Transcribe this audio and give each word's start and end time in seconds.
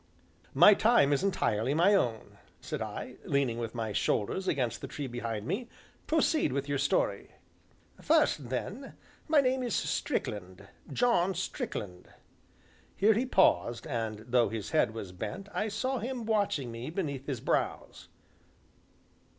"My 0.55 0.73
time 0.73 1.13
is 1.13 1.21
entirely 1.23 1.75
my 1.75 1.93
own," 1.93 2.39
said 2.59 2.81
I, 2.81 3.17
leaning 3.23 3.59
with 3.59 3.75
my 3.75 3.93
shoulders 3.93 4.47
against 4.47 4.81
the 4.81 4.87
tree 4.87 5.05
behind 5.05 5.45
me; 5.45 5.69
"proceed 6.07 6.51
with 6.53 6.67
your 6.67 6.79
story." 6.79 7.33
"First, 8.01 8.49
then, 8.49 8.95
my 9.27 9.41
name 9.41 9.61
is 9.61 9.75
Strickland 9.75 10.67
John 10.91 11.35
Strickland!" 11.35 12.07
Here 12.95 13.13
he 13.13 13.27
paused, 13.27 13.85
and, 13.85 14.25
though 14.29 14.49
his 14.49 14.71
head 14.71 14.95
was 14.95 15.11
bent, 15.11 15.49
I 15.53 15.67
saw 15.67 15.99
him 15.99 16.25
watching 16.25 16.71
me 16.71 16.89
beneath 16.89 17.27
his 17.27 17.39
brows. 17.39 18.07